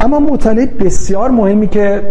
اما 0.00 0.20
مطالعه 0.20 0.66
بسیار 0.66 1.30
مهمی 1.30 1.68
که 1.68 2.02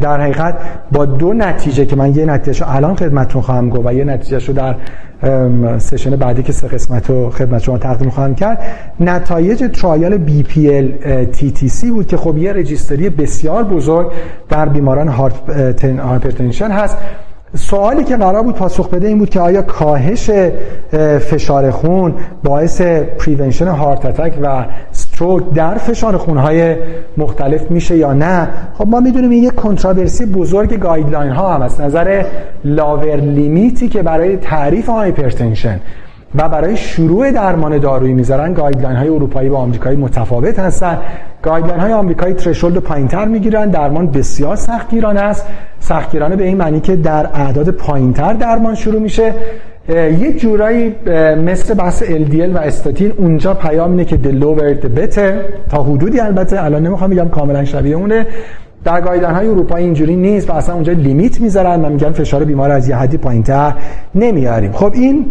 در 0.00 0.20
حقیقت 0.20 0.54
با 0.92 1.06
دو 1.06 1.32
نتیجه 1.32 1.86
که 1.86 1.96
من 1.96 2.14
یه 2.14 2.24
نتیجه 2.24 2.76
الان 2.76 2.96
خدمتتون 2.96 3.42
خواهم 3.42 3.70
گفت 3.70 3.86
و 3.86 3.92
یه 3.92 4.04
نتیجه 4.04 4.46
رو 4.46 4.54
در 4.54 4.74
session 5.78 6.16
بعدی 6.16 6.42
که 6.42 6.52
سه 6.52 6.68
قسمت 6.68 7.10
رو 7.10 7.30
خدمت 7.30 7.62
شما 7.62 7.78
تقدیم 7.78 8.10
خواهم 8.10 8.34
کرد 8.34 8.62
نتایج 9.00 9.70
trial 9.72 10.26
BPLTTC 10.26 11.84
بود 11.84 12.06
که 12.06 12.16
خب 12.16 12.38
یه 12.38 12.52
registry 12.52 13.10
بسیار 13.10 13.64
بزرگ 13.64 14.12
در 14.48 14.68
بیماران 14.68 15.08
hypertension 15.08 16.70
هست. 16.70 16.98
سوالی 17.54 18.04
که 18.04 18.16
قرار 18.16 18.42
بود 18.42 18.54
پاسخ 18.54 18.88
بده 18.88 19.08
این 19.08 19.18
بود 19.18 19.30
که 19.30 19.40
آیا 19.40 19.62
کاهش 19.62 20.30
فشار 21.18 21.70
خون 21.70 22.14
باعث 22.44 22.80
prevention 23.18 23.68
heart 23.68 24.04
attack 24.04 24.38
و 24.42 24.66
stroke 25.18 25.52
در 25.54 25.74
فشار 25.74 26.16
خونهای 26.16 26.76
مختلف 27.16 27.70
میشه 27.70 27.96
یا 27.96 28.12
نه؟ 28.12 28.48
خب 28.78 28.88
ما 28.88 29.00
می‌دونیم 29.00 29.30
این 29.30 29.44
یک 29.44 29.54
controversy 29.54 30.26
بزرگ 30.26 30.78
guideline 30.78 31.32
ها 31.32 31.54
هم 31.54 31.62
از 31.62 31.80
نظر 31.80 32.24
lower 32.64 33.16
limit 33.16 33.76
ی 33.76 33.88
که 33.88 34.02
برای 34.02 34.36
تعریف 34.36 34.88
hypertension 34.88 35.80
و 36.34 36.48
برای 36.48 36.76
شروع 36.76 37.30
درمان 37.30 37.78
دارویی 37.78 38.14
می‌ذارن 38.14 38.54
guideline 38.54 38.96
های 38.96 39.08
اروپایی 39.08 39.48
و 39.48 39.54
آمریکایی 39.54 39.96
متفاوت 39.96 40.58
هستن. 40.58 40.98
guideline 41.42 41.80
های 41.80 41.92
آمریکایی 41.92 42.34
threshold 42.34 42.78
پایینتر 42.78 43.24
می‌گیرن 43.24 43.70
درمان 43.70 44.10
بسیار 44.10 44.56
سختگیرانه 44.56 45.20
است. 45.20 45.46
سختگیرانه 45.80 46.36
به 46.36 46.44
این 46.44 46.56
معنی 46.56 46.80
که 46.80 46.96
در 46.96 47.26
اعداد 47.34 47.70
پایینتر 47.70 48.32
درمان 48.32 48.74
شروع 48.74 49.00
میشه. 49.00 49.34
یه 49.88 50.32
جورایی 50.32 50.94
مثل 51.44 51.74
بحث 51.74 52.02
LDL 52.02 52.54
و 52.54 52.58
استاتین 52.58 53.12
اونجا 53.16 53.54
پیام 53.54 53.90
اینه 53.90 54.04
که 54.04 54.18
the 54.22 54.42
lower 54.42 54.84
the 54.84 54.98
better. 54.98 55.20
تا 55.70 55.82
حدودی 55.82 56.20
البته 56.20 56.64
الان 56.64 56.86
نمی‌خوام 56.86 57.10
بگم 57.10 57.28
کاملا 57.28 57.64
شبیه 57.64 57.96
اونه. 57.96 58.26
در 58.84 59.00
guideline 59.00 59.34
های 59.34 59.48
اروپایی 59.48 59.84
اینجوری 59.84 60.16
نیست 60.16 60.50
و 60.50 60.52
اصلا 60.52 60.74
اونجا 60.74 60.92
limit 60.92 61.40
می‌ذارن. 61.40 61.84
و 61.84 61.88
میگن 61.88 62.12
فشار 62.12 62.44
بیمار 62.44 62.70
از 62.70 62.88
یه 62.88 62.96
حدی 62.96 63.16
پایینتر 63.16 63.72
نمیاریم. 64.14 64.72
خب 64.72 64.92
این 64.94 65.26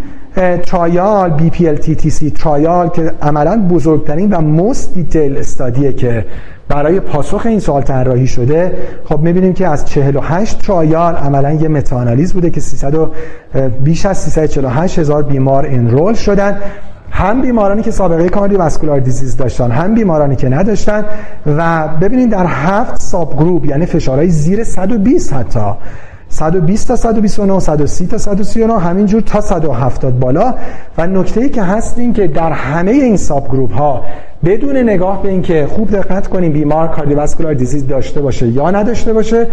trial 0.65 1.37
BPLTTC 1.37 2.31
trial 2.39 2.89
که 2.89 3.11
عملا 3.21 3.67
بزرگترین 3.69 4.33
و 4.33 4.67
most 4.71 4.93
detailed 4.93 5.37
study 5.37 5.84
ه 5.84 5.93
که 5.93 6.25
برای 6.69 6.99
پاسخ 6.99 7.45
این 7.45 7.59
سوال 7.59 7.81
طراحی 7.81 8.27
شده 8.27 8.73
خب 9.05 9.19
می‌بینیم 9.19 9.53
که 9.53 9.67
از 9.67 9.85
48 9.85 10.59
trial 10.59 11.15
عملا 11.15 11.51
یه 11.51 11.67
meta-analysis 11.67 12.33
بوده 12.33 12.49
که 12.49 12.59
300 12.59 13.09
بیش 13.83 14.05
از 14.05 14.17
348 14.17 14.99
هزار 14.99 15.23
بیمار 15.23 15.65
انرول 15.65 16.13
شدن. 16.13 16.57
هم 17.11 17.41
بیمارانی 17.41 17.81
که 17.81 17.91
سابقه 17.91 18.29
کاردیوواسکولار 18.29 18.99
دیزیز 18.99 19.37
داشتن 19.37 19.71
هم 19.71 19.93
بیمارانی 19.93 20.35
که 20.35 20.49
نداشتن 20.49 21.05
و 21.45 21.87
ببینید 22.01 22.29
در 22.29 22.45
هفت 22.45 23.01
ساب 23.01 23.37
گروپ 23.37 23.65
یعنی 23.65 23.85
فشارهای 23.85 24.29
زیر 24.29 24.63
120 24.63 25.33
حتی 25.33 25.59
120 26.29 26.87
تا 26.87 26.95
129 26.95 27.59
130 27.59 28.07
تا 28.07 28.17
139 28.17 28.79
همینجور 28.79 29.21
تا 29.21 29.41
170 29.41 30.19
بالا. 30.19 30.55
و 30.97 31.07
نکته 31.07 31.41
ای 31.41 31.49
که 31.49 31.61
هست 31.61 31.99
این 31.99 32.13
که 32.13 32.27
در 32.27 32.51
همه 32.51 32.91
این 32.91 33.17
ساب 33.17 33.47
گروپ 33.47 33.73
ها 33.73 34.03
بدون 34.45 34.77
نگاه 34.77 35.23
به 35.23 35.29
اینکه 35.29 35.67
خوب 35.67 35.91
دقت 35.91 36.27
کنیم 36.27 36.53
بیمار 36.53 36.87
کاردیوواسکولار 36.87 37.53
دیزیز 37.53 37.87
داشته 37.87 38.21
باشه 38.21 38.47
یا 38.47 38.71
نداشته 38.71 39.13
باشه 39.13 39.47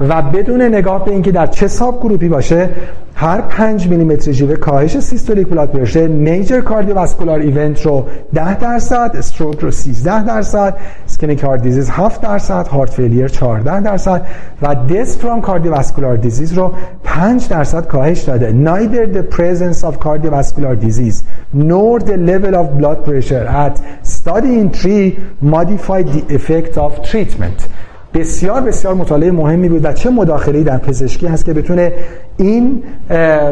و 0.00 0.22
بدون 0.22 0.62
نگاه 0.62 1.04
به 1.04 1.10
اینکه 1.10 1.32
در 1.32 1.46
چه 1.46 1.68
subgroup 1.68 2.00
ی 2.00 2.28
باشه 2.28 2.68
هر 3.16 3.40
5 3.40 3.88
میلیمتر 3.88 4.32
جیوه 4.32 4.56
کاهش 4.56 4.98
systolic 4.98 5.46
blood 5.46 5.70
pressure 5.70 6.06
major 6.06 6.60
cardiovascular 6.60 7.40
event 7.40 7.86
رو 7.86 8.06
10 8.34 8.58
درصد 8.58 9.10
stroke 9.14 9.60
رو 9.60 9.70
13 9.70 10.24
درصد 10.24 10.76
ischemic 11.04 11.44
heart 11.44 11.62
disease 11.62 11.90
7 11.90 12.20
درصد 12.20 12.68
heart 12.68 12.90
failure 12.90 13.28
14 13.28 13.80
درصد 13.80 14.26
و 14.62 14.74
death 14.74 15.18
from 15.18 15.40
cardiovascular 15.40 16.16
disease 16.16 16.52
رو 16.52 16.72
5 17.04 17.48
درصد 17.48 17.86
کاهش 17.86 18.20
داده. 18.20 18.52
Neither 18.52 19.16
the 19.16 19.36
presence 19.36 19.84
of 19.84 19.98
cardiovascular 19.98 20.76
disease 20.80 21.22
nor 21.54 22.00
the 22.00 22.16
level 22.16 22.54
of 22.54 22.78
blood 22.78 23.04
pressure 23.04 23.46
at 23.46 23.78
study 24.02 24.54
entry 24.60 25.16
modified 25.42 26.08
the 26.08 26.34
effect 26.34 26.78
of 26.78 27.10
treatment. 27.10 27.68
بسیار 28.14 28.60
بسیار 28.60 28.94
مطالعه 28.94 29.30
مهمی 29.30 29.68
بود 29.68 29.84
و 29.84 29.92
چه 29.92 30.10
مداخله‌ای 30.10 30.64
در 30.64 30.78
پزشکی 30.78 31.26
هست 31.26 31.44
که 31.44 31.52
بتونه 31.52 31.92
این 32.36 32.82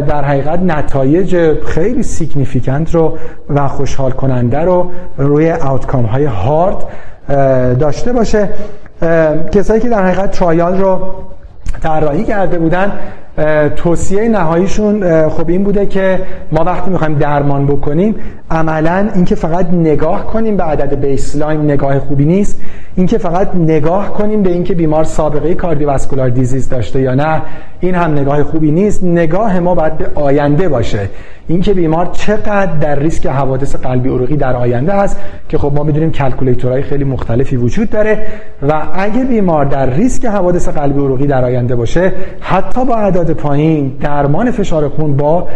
در 0.07 0.25
حقیقت 0.25 0.59
نتایج 0.59 1.61
خیلی 1.67 2.03
significant 2.03 2.95
رو 2.95 3.19
و 3.49 3.69
خوشحال 3.69 4.11
کننده 4.11 4.59
رو 4.59 4.91
روی 5.19 5.53
outcome 5.53 6.05
های 6.05 6.25
هارد 6.25 6.77
داشته 7.79 8.13
باشه. 8.13 8.49
کسایی 9.53 9.81
که 9.81 9.89
در 9.89 10.05
حقیقت 10.05 10.31
trial 10.31 10.81
رو 10.81 11.01
طراحی 11.83 12.25
کرده 12.25 12.59
بودن 12.59 12.93
توصیه 13.77 14.29
نهاییشون 14.29 15.29
خب 15.29 15.49
این 15.49 15.65
بوده 15.65 15.87
که 15.87 16.21
ما 16.53 16.65
وقتی 16.65 16.91
می‌خوایم 16.91 17.15
درمان 17.15 17.67
بکنیم 17.67 18.15
عملا 18.51 19.09
اینکه 19.15 19.35
فقط 19.35 19.67
نگاه 19.73 20.27
کنیم 20.27 20.57
به 20.57 20.63
عدد 20.63 21.01
baseline 21.01 21.61
نگاه 21.61 21.99
خوبی 21.99 22.25
نیست 22.25 22.61
اینکه 22.97 23.19
فقط 23.19 23.55
نگاه 23.55 24.13
کنیم 24.13 24.43
به 24.43 24.51
اینکه 24.51 24.75
بیمار 24.75 25.05
سابقه 25.05 25.55
cardiovascular 25.55 26.29
disease 26.29 26.69
داشته 26.69 27.01
یا 27.01 27.15
نه 27.15 27.43
این 27.81 27.95
هم 27.95 28.13
نگاه 28.13 28.43
خوبی 28.43 28.71
نیست. 28.71 29.05
نگاه 29.05 29.61
ما 29.61 29.75
باید 29.75 29.99
به 29.99 30.07
آینده 30.15 30.69
باشه. 30.69 31.09
اینکه 31.49 31.75
بیمار 31.75 32.07
چقدر 32.13 32.73
در 32.81 32.99
ریسک 32.99 33.27
حوادث 33.27 33.77
قلبی 33.77 34.09
عروقی 34.09 34.37
در 34.37 34.57
آینده 34.57 34.93
هست 34.93 35.21
که 35.49 35.59
خب 35.59 35.73
ما 35.75 35.83
می‌دونیم 35.83 36.11
calculator 36.13 36.71
های 36.71 36.83
خیلی 36.83 37.05
مختلفی 37.05 37.57
وجود 37.57 37.91
داره 37.91 38.27
و 38.69 38.83
اگه 38.95 39.25
بیمار 39.25 39.65
در 39.65 39.91
ریسک 39.91 40.25
حوادث 40.25 40.69
قلبی 40.69 41.01
عروقی 41.01 41.27
در 41.27 41.45
آینده 41.45 41.77
باشه 41.77 42.13
حتی 42.41 42.85
با 42.85 42.97
اعداد 42.97 43.33
پایین 43.33 43.97
درمان 44.01 44.51
فشار 44.51 44.89
خون 44.89 45.17
با 45.17 45.49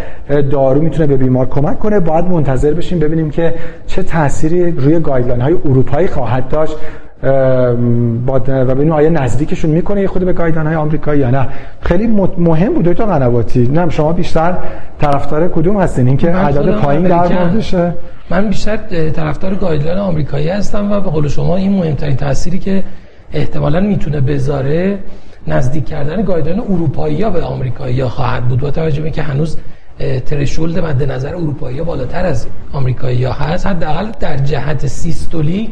دارو 0.51 0.81
می‌تونه 0.81 1.07
به 1.07 1.17
بیمار 1.17 1.49
کمک 1.49 1.79
کنه. 1.79 2.01
باید 2.01 2.25
منتظر 2.25 2.75
بشیم 2.75 2.99
ببینیم 2.99 3.31
که 3.31 3.55
چه 3.87 4.03
تأثیری 4.03 4.71
روی 4.71 5.01
گایدلاین 5.01 5.41
های 5.41 5.55
اروپایی 5.65 6.07
خواهد 6.07 6.49
داشت. 6.49 6.77
با 8.27 8.41
و 8.49 8.75
ببینیم 8.75 8.93
آیا 8.93 9.09
نزدیکشون 9.09 9.71
می‌کنه 9.71 10.01
یه 10.01 10.09
خود 10.09 10.25
به 10.25 10.33
گایدلاین 10.33 10.67
های 10.67 10.77
آمریکایی 10.77 11.21
یا 11.21 11.31
نه. 11.31 11.49
خیلی 11.81 12.07
مهم 12.39 12.75
بود 12.75 12.93
تو 12.93 13.05
قنواتی. 13.05 13.69
نه 13.69 13.91
شما 13.91 14.13
بیشتر 14.13 14.55
طرفدار 14.99 15.49
کدوم 15.49 15.81
هستین؟ 15.81 16.09
اینکه 16.09 16.31
عدد 16.31 16.81
پایین 16.81 17.03
در 17.03 17.29
بشه 17.29 17.95
من 18.31 18.49
بیشتر 18.49 18.77
طرفدار 19.11 19.55
گایدلاین 19.55 19.99
آمریکایی 19.99 20.49
هستم 20.49 20.93
و 20.93 21.01
به 21.01 21.11
قول 21.11 21.29
شما 21.29 21.57
این 21.57 21.73
مهمترین 21.73 22.17
تأثیری 22.17 22.59
که 22.59 22.83
احتمالا 23.33 23.81
می‌تونه 23.81 24.21
بذاره 24.21 24.99
نزدیک 25.47 25.85
کردن 25.85 26.23
گایدلاین 26.23 26.61
اروپایی 26.61 27.23
ها 27.23 27.31
به 27.31 27.43
آمریکایی 27.43 28.01
ها 28.01 28.09
خواهد 28.09 28.49
بود. 28.49 28.61
با 28.61 28.71
توجه 28.71 29.03
به 29.03 29.11
که 29.11 29.23
هنوز 29.23 29.59
threshold 30.27 30.79
مد 30.79 31.13
نظر 31.13 31.35
اروپایی 31.37 31.79
ها 31.79 31.85
بالاتر 31.85 32.27
از 32.27 32.47
آمریکایی 32.73 33.25
ها 33.25 33.33
هست 33.33 33.67
حداقل 33.67 34.07
در 34.21 34.37
جهت 34.37 34.87
سیستولیک 34.87 35.71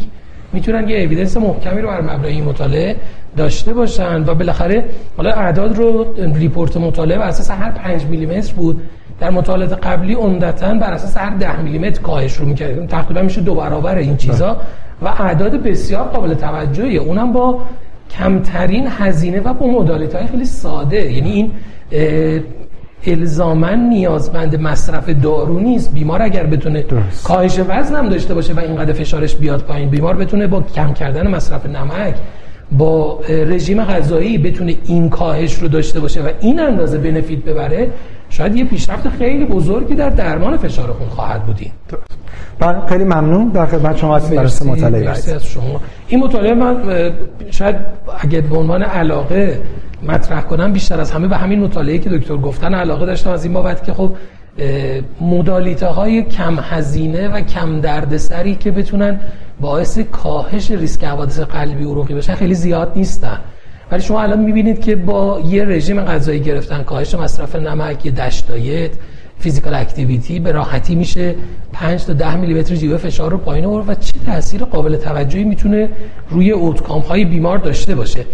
می‌تونن 0.54 0.88
یه 0.88 0.96
evidence 1.04 1.36
محکمی 1.36 1.80
رو 1.80 1.88
بر 1.88 2.00
مبنای 2.00 2.40
مطالعه 2.40 2.96
داشته 3.36 3.72
باشن 3.72 4.22
و 4.22 4.34
بالاخره 4.34 4.84
حالا 5.16 5.30
اعداد 5.30 5.76
رو 5.76 6.06
report 6.34 6.76
مطالعه 6.76 7.18
بر 7.18 7.28
اساس 7.28 7.50
هر 7.50 7.70
5 7.70 8.04
میلیمتر 8.04 8.54
بود. 8.54 8.82
در 9.20 9.30
مطالعات 9.30 9.86
قبلی 9.86 10.14
عمدتا 10.14 10.74
بر 10.74 10.92
اساس 10.92 11.16
هر 11.16 11.36
10 11.36 11.62
میلیمتر 11.62 12.00
کاهش 12.00 12.36
رو 12.36 12.46
می‌کردیم 12.46 12.86
تقریبا 12.86 13.22
میشه 13.22 13.40
دو 13.40 13.54
برابر 13.54 13.96
این 13.96 14.16
چیزا. 14.16 14.56
و 15.02 15.08
اعداد 15.08 15.62
بسیار 15.62 16.04
قابل 16.04 16.34
توجهیه. 16.34 17.00
اونم 17.00 17.32
با 17.32 17.60
کمترین 18.10 18.86
هزینه 18.90 19.40
و 19.40 19.54
با 19.54 19.66
modality 19.66 20.14
های 20.14 20.26
خیلی 20.26 20.44
ساده. 20.44 21.12
یعنی 21.12 21.30
این 21.30 21.52
الزاما 23.06 23.70
نیازمند 23.70 24.60
مصرف 24.60 25.08
دارو 25.08 25.60
نیست. 25.60 25.92
بیمار 25.92 26.22
اگر 26.22 26.46
بتونه 26.46 26.84
کاهش 27.24 27.60
وزن 27.68 27.96
هم 27.96 28.08
داشته 28.08 28.34
باشه 28.34 28.54
و 28.54 28.60
اینقدر 28.60 28.92
فشارش 28.92 29.36
بیاد 29.36 29.62
پایین 29.62 29.88
بیمار 29.88 30.16
بتونه 30.16 30.46
با 30.46 30.62
کم 30.62 30.92
کردن 30.92 31.26
مصرف 31.26 31.66
نمک 31.66 32.14
با 32.72 33.20
رژیم 33.28 33.84
غذایی 33.84 34.38
بتونه 34.38 34.76
این 34.84 35.10
کاهش 35.10 35.54
رو 35.54 35.68
داشته 35.68 36.00
باشه 36.00 36.22
و 36.22 36.28
این 36.40 36.60
اندازه 36.60 36.98
بنفیت 36.98 37.38
ببره. 37.38 37.90
شاید 38.34 38.56
یه 38.56 38.64
پیشرفت 38.64 39.08
خیلی 39.08 39.44
بزرگی 39.44 39.94
در 39.94 40.10
درمان 40.10 40.56
فشار 40.56 40.92
خون 40.92 41.08
خواهد 41.08 41.42
بودیم 41.42 41.72
بله 42.58 42.86
خیلی 42.86 43.04
ممنون. 43.04 43.48
در 43.48 43.66
خدمت 43.66 43.96
شما 43.96 44.16
هستم 44.16 44.36
برای 44.36 44.76
مطالعه 44.76 45.10
از 45.10 45.46
شما. 45.46 45.80
این 46.08 46.20
مطالعه 46.20 46.54
من 46.54 46.76
شاید 47.50 47.76
اگه 48.18 48.40
به 48.40 48.56
عنوان 48.56 48.82
علاقه 48.82 49.60
مطرح 50.02 50.42
کنم 50.42 50.72
بیشتر 50.72 51.00
از 51.00 51.10
همه 51.10 51.28
به 51.28 51.36
همین 51.36 51.60
مطالعه 51.60 51.98
که 51.98 52.10
دکتر 52.10 52.36
گفتن 52.36 52.74
علاقه 52.74 53.06
داشتم 53.06 53.30
از 53.30 53.44
این 53.44 53.54
بابت 53.54 53.84
که 53.84 53.92
خب 53.92 54.16
مدالیته 55.20 55.86
های 55.86 56.22
کم 56.22 56.58
هزینه 56.60 57.28
و 57.28 57.40
کم 57.40 57.80
دردسری 57.80 58.54
که 58.54 58.70
بتونن 58.70 59.20
باعث 59.60 59.98
کاهش 59.98 60.70
ریسک 60.70 61.04
حوادث 61.04 61.40
قلبی 61.40 61.84
عروقی 61.84 62.14
بشن 62.14 62.34
خیلی 62.34 62.54
زیاد 62.54 62.92
نیستن. 62.96 63.38
ولی 63.90 64.02
شما 64.02 64.22
الان 64.22 64.40
می‌بینید 64.40 64.80
که 64.80 64.96
با 64.96 65.40
یه 65.46 65.64
رژیم 65.64 66.00
غذایی 66.00 66.40
گرفتن 66.40 66.82
کاهش 66.82 67.14
مصرف 67.14 67.56
نمک 67.56 68.06
یه 68.06 68.12
دشتایت 68.12 68.90
فیزیکال 69.38 69.74
اکتیویتی 69.74 70.40
به 70.40 70.52
راحتی 70.52 70.94
میشه. 70.94 71.34
5 71.72 72.04
تا 72.04 72.12
10 72.12 72.36
میلی 72.36 72.54
متر 72.54 72.74
جیوه 72.74 72.96
فشار 72.96 73.30
رو 73.30 73.38
پایین 73.38 73.64
آورد 73.64 73.88
و 73.88 73.94
چه 73.94 74.12
تاثیر 74.26 74.64
قابل 74.64 74.96
توجهی 74.96 75.44
می‌تونه 75.44 75.88
روی 76.30 76.50
اوتکام 76.50 77.00
های 77.00 77.24
بیمار 77.24 77.58
داشته 77.58 77.94
باشه؟ 77.94 78.24